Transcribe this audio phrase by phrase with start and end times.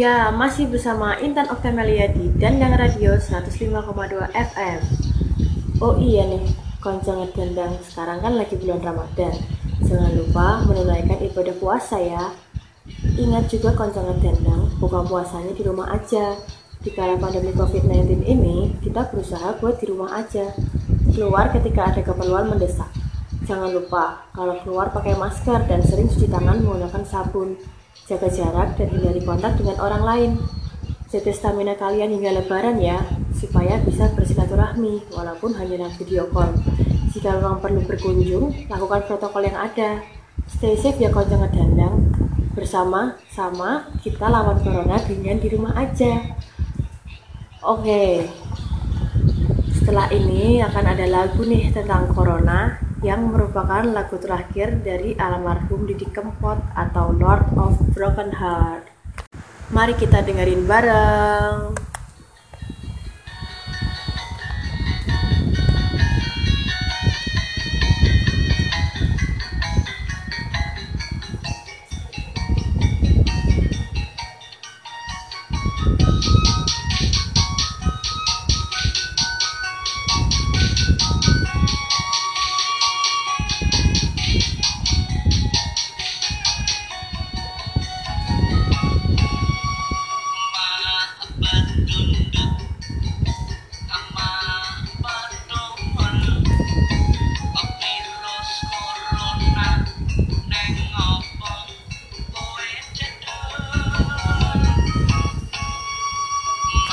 [0.00, 4.80] ya masih bersama Intan Oktamelia di Dandang Radio 105,2 FM.
[5.84, 6.40] Oh iya nih,
[6.80, 9.36] koncong Dandang sekarang kan lagi bulan Ramadan.
[9.84, 12.32] Jangan lupa menunaikan ibadah puasa ya.
[13.20, 16.40] Ingat juga koncong Dandang, buka puasanya di rumah aja.
[16.80, 20.56] Di kala pandemi COVID-19 ini, kita berusaha buat di rumah aja.
[21.12, 22.88] Keluar ketika ada keperluan mendesak.
[23.44, 27.60] Jangan lupa, kalau keluar pakai masker dan sering cuci tangan menggunakan sabun.
[28.08, 30.30] Jaga jarak dan hindari kontak dengan orang lain.
[31.12, 36.54] Jaga stamina kalian hingga lebaran ya, supaya bisa bersilaturahmi walaupun hanya dalam video call.
[37.10, 40.02] Jika memang perlu berkunjung, lakukan protokol yang ada.
[40.46, 42.14] Stay safe ya koncong ngedandang.
[42.54, 46.34] Bersama sama kita lawan corona dengan di rumah aja.
[47.66, 48.30] Oke.
[49.74, 56.04] Setelah ini akan ada lagu nih tentang corona yang merupakan lagu terakhir dari almarhum Didi
[56.04, 58.84] Kempot atau Lord of Broken Heart.
[59.72, 61.79] Mari kita dengerin bareng.